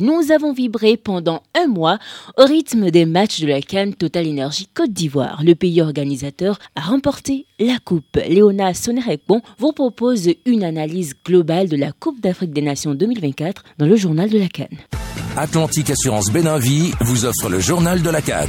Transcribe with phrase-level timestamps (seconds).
[0.00, 1.98] Nous avons vibré pendant un mois
[2.38, 5.42] au rythme des matchs de la Cannes Total Energy Côte d'Ivoire.
[5.44, 8.16] Le pays organisateur a remporté la Coupe.
[8.28, 13.86] Léona Sonerekbon vous propose une analyse globale de la Coupe d'Afrique des Nations 2024 dans
[13.86, 14.78] le journal de la Cannes.
[15.36, 18.48] Atlantique Assurance Béninvie vous offre le journal de la Cannes.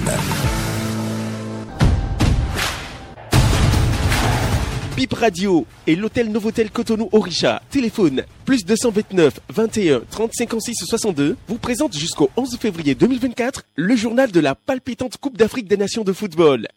[5.02, 11.58] Bip Radio et l'hôtel Novotel Cotonou Orisha, téléphone plus 229 21 30 56 62, vous
[11.58, 16.14] présente jusqu'au 11 février 2024 le journal de la palpitante Coupe d'Afrique des Nations de
[16.14, 16.68] football.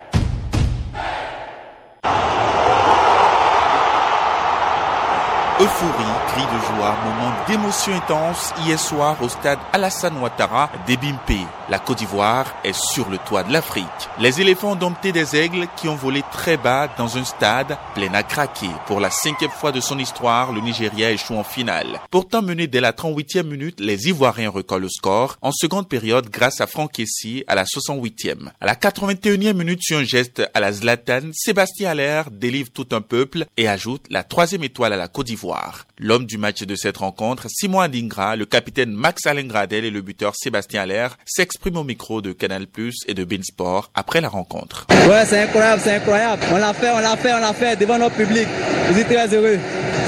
[5.60, 11.46] Euphorie, moments d'émotion intense hier soir au stade Alassane Ouattara d'Ebimpe.
[11.70, 13.84] La Côte d'Ivoire est sur le toit de l'Afrique.
[14.20, 18.12] Les éléphants ont dompté des aigles qui ont volé très bas dans un stade plein
[18.12, 18.68] à craquer.
[18.86, 22.00] Pour la cinquième fois de son histoire, le Nigeria échoue en finale.
[22.10, 26.60] Pourtant mené dès la 38e minute, les Ivoiriens recollent le score en seconde période grâce
[26.60, 28.50] à Franck Essi à la 68e.
[28.60, 33.00] À la 81e minute, sur un geste à la Zlatan, Sébastien Allaire délivre tout un
[33.00, 35.86] peuple et ajoute la troisième étoile à la Côte d'Ivoire.
[35.98, 40.34] L'homme du match de cette rencontre, Simon Adingra, le capitaine Max Alengradel et le buteur
[40.36, 44.86] Sébastien Allaire s'expriment au micro de Canal Plus et de Beansport après la rencontre.
[45.08, 46.42] Ouais, c'est incroyable, c'est incroyable.
[46.52, 48.46] On l'a fait, on l'a fait, on l'a fait devant notre public.
[48.88, 49.58] Je suis très heureux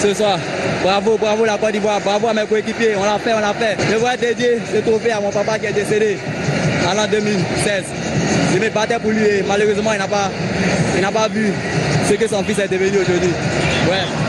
[0.00, 0.38] ce soir.
[0.82, 2.96] Bravo, bravo la Côte d'Ivoire, bravo à mes coéquipiers.
[2.96, 3.76] On l'a fait, on l'a fait.
[3.90, 6.18] Je voudrais dédier ce trophée à mon papa qui est décédé
[6.88, 7.84] en l'an 2016.
[8.54, 10.30] Je me battais pour lui et malheureusement il n'a pas,
[10.94, 11.52] il n'a pas vu
[12.08, 13.32] ce que son fils est devenu aujourd'hui.
[13.90, 14.25] Ouais, je suis content.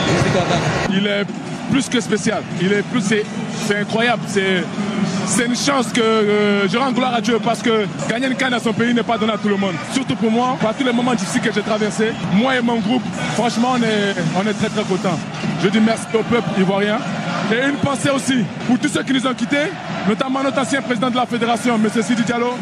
[0.90, 1.26] Il est
[1.72, 2.42] plus que spécial.
[2.62, 4.24] Il est plus, c'est incroyable.
[4.28, 8.54] C'est une chance que euh, je rends gloire à Dieu parce que gagner une canne
[8.54, 9.76] à son pays n'est pas donné à tout le monde.
[9.94, 13.04] Surtout pour moi, par tous les moments difficiles que j'ai traversés, moi et mon groupe,
[13.34, 15.20] franchement, on est, on est très très contents.
[15.62, 17.00] Je dis merci au peuple ivoirien.
[17.52, 19.72] Et une pensée aussi pour tous ceux qui nous ont quittés,
[20.08, 22.04] notamment notre ancien président de la fédération, M.
[22.04, 22.54] Sidi Diallo,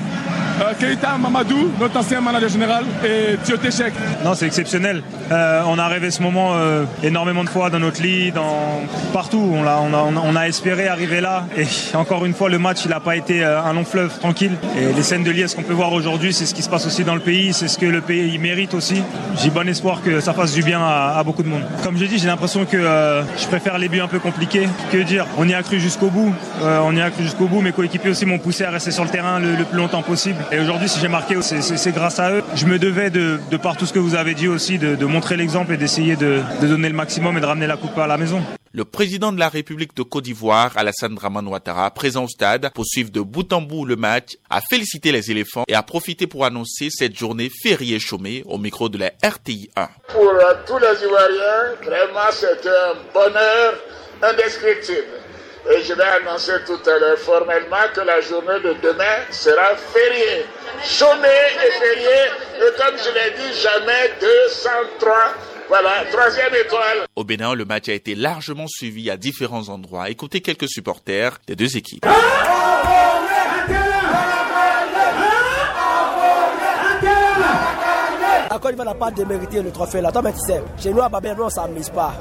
[0.62, 3.94] euh, Keita Mamadou, notre ancien manager général, et Tioté Chek.
[4.24, 5.02] Non, c'est exceptionnel.
[5.32, 8.82] Euh, on a rêvé ce moment euh, énormément de fois dans notre lit, dans...
[9.14, 9.54] partout.
[9.56, 11.46] On a, espéré arriver là.
[11.58, 11.66] Et
[11.96, 14.56] encore une fois, le match, il n'a pas été un long fleuve tranquille.
[14.78, 17.04] Et les scènes de liesse qu'on peut voir aujourd'hui, c'est ce qui se passe aussi
[17.04, 17.54] dans le pays.
[17.54, 19.02] C'est ce que le pays mérite aussi.
[19.42, 21.64] J'ai bon espoir que ça fasse du bien à, beaucoup de monde.
[21.84, 24.68] Comme je dis, j'ai l'impression que je préfère les buts un peu compliqués.
[24.92, 25.26] Que dire?
[25.38, 26.34] On y a cru jusqu'au bout.
[26.62, 27.62] on y a cru jusqu'au bout.
[27.62, 30.38] Mes coéquipiers aussi m'ont poussé à rester sur le terrain le plus longtemps possible.
[30.52, 32.44] Et aujourd'hui, si j'ai marqué, c'est grâce à eux.
[32.56, 35.72] Je me devais, de, par tout ce que vous avez dit aussi, de, montrer l'exemple
[35.72, 38.44] et d'essayer de, donner le maximum et de ramener la coupe à la maison.
[38.74, 42.86] Le président de la République de Côte d'Ivoire, Alassane Draman Ouattara, présent au stade pour
[42.86, 46.44] suivre de bout en bout le match, a félicité les éléphants et a profité pour
[46.44, 49.88] annoncer cette journée fériée chômée au micro de la RTI 1.
[50.10, 50.34] Pour
[50.68, 53.76] tous les Ivoiriens, vraiment c'est un bonheur
[54.22, 55.16] indescriptible.
[55.72, 60.46] Et je vais annoncer tout à l'heure formellement que la journée de demain sera fériée.
[60.84, 62.20] Chômé et férié.
[62.58, 65.16] Et comme je l'ai dit, jamais 203.
[65.68, 67.08] Voilà, troisième étoile.
[67.16, 70.10] Au Bénin, le match a été largement suivi à différents endroits.
[70.12, 72.06] Écoutez quelques supporters des deux équipes.
[78.56, 80.14] La Côte d'Ivoire n'a pas démérité le trophée là.
[80.14, 82.14] Toi, mais tu sais, chez nous à Babel, on ne s'amuse pas.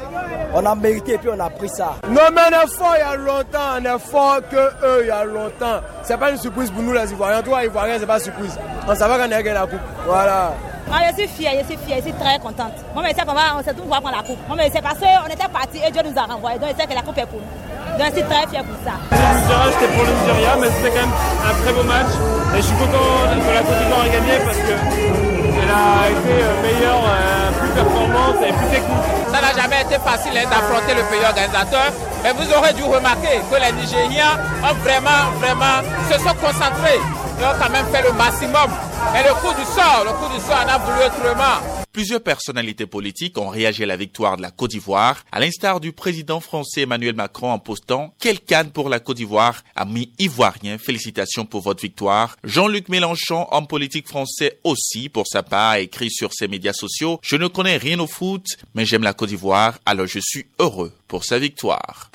[0.52, 1.94] On a mérité et puis on a pris ça.
[2.08, 3.78] Non, mais on est fort il y a longtemps.
[3.78, 5.78] On est fort que eux il y a longtemps.
[6.02, 7.40] C'est pas une surprise pour nous les Ivoiriens.
[7.40, 8.58] Toi, Ivoiriens, c'est pas une surprise.
[8.88, 9.78] On savait qu'on allait gagner la coupe.
[10.04, 10.54] Voilà.
[10.88, 12.74] Moi, je suis fière, je suis fière, je suis très contente.
[12.92, 14.38] Moi, je sais qu'on va, on sait tout voir prendre la coupe.
[14.48, 16.58] Moi, c'est parce qu'on était partis et Dieu nous a renvoyés.
[16.58, 17.96] Donc, je sais que la coupe est pour nous.
[17.96, 18.98] Donc, je suis très fière pour ça.
[19.06, 21.14] Le c'était pour le Nigeria, mais c'était quand même
[21.46, 22.10] un très beau match.
[22.54, 25.43] Et je suis content que la Côte d'Ivoire ait gagné parce que
[25.74, 29.06] a été euh, meilleure, euh, plus performante et plus technique.
[29.32, 31.90] Ça n'a jamais été facile hein, d'affronter le pays organisateur,
[32.22, 37.00] mais vous aurez dû remarquer que les Nigériens ont vraiment, vraiment, se sont concentrés.
[37.38, 38.70] Ils ont quand même fait le maximum.
[39.18, 41.83] Et le coup du sort, le coup du sort en a voulu autrement.
[41.94, 45.92] Plusieurs personnalités politiques ont réagi à la victoire de la Côte d'Ivoire, à l'instar du
[45.92, 51.46] président français Emmanuel Macron en postant Quel canne pour la Côte d'Ivoire, ami ivoirien, félicitations
[51.46, 52.36] pour votre victoire.
[52.42, 57.20] Jean-Luc Mélenchon, homme politique français aussi, pour sa part, a écrit sur ses médias sociaux
[57.22, 60.92] Je ne connais rien au foot, mais j'aime la Côte d'Ivoire, alors je suis heureux
[61.06, 62.10] pour sa victoire.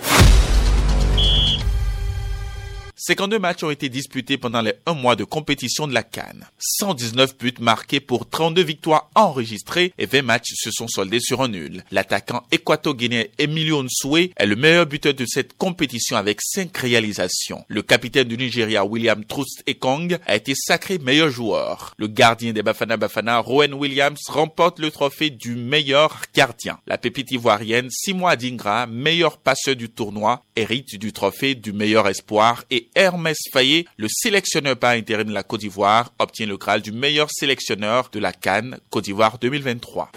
[3.01, 6.45] 52 matchs ont été disputés pendant les un mois de compétition de la Cannes.
[6.59, 11.47] 119 buts marqués pour 32 victoires enregistrées et 20 matchs se sont soldés sur un
[11.47, 11.85] nul.
[11.91, 17.63] L'attaquant équato-guinéen Emilio Nsoué est le meilleur buteur de cette compétition avec 5 réalisations.
[17.69, 21.93] Le capitaine du Nigeria William Troost Ekong a été sacré meilleur joueur.
[21.97, 26.77] Le gardien des Bafana Bafana Rowan Williams remporte le trophée du meilleur gardien.
[26.85, 32.65] La pépite ivoirienne Simo Adingra, meilleur passeur du tournoi, hérite du trophée du meilleur espoir
[32.69, 36.91] et Hermès Fayet, le sélectionneur par intérim de la Côte d'Ivoire, obtient le Graal du
[36.91, 40.11] meilleur sélectionneur de la Cannes Côte d'Ivoire 2023.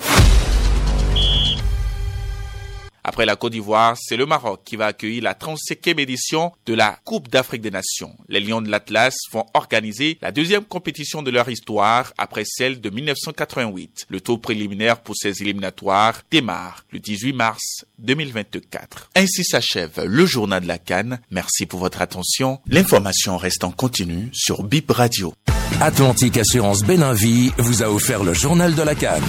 [3.12, 6.98] Après la Côte d'Ivoire, c'est le Maroc qui va accueillir la 35e édition de la
[7.04, 8.16] Coupe d'Afrique des Nations.
[8.30, 12.88] Les Lions de l'Atlas vont organiser la deuxième compétition de leur histoire après celle de
[12.88, 14.06] 1988.
[14.08, 19.10] Le tour préliminaire pour ces éliminatoires démarre le 18 mars 2024.
[19.14, 21.20] Ainsi s'achève le journal de la Cannes.
[21.30, 22.60] Merci pour votre attention.
[22.66, 25.34] L'information reste en continu sur Bip Radio.
[25.82, 29.20] Atlantique Assurance Béninvie vous a offert le journal de la Cannes.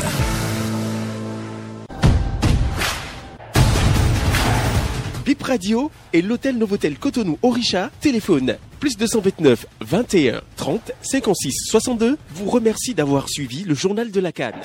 [5.25, 12.49] Bip Radio et l'hôtel Novotel Cotonou Orisha, téléphone plus 229 21 30 56 62 vous
[12.49, 14.61] remercie d'avoir suivi le journal de la Cannes.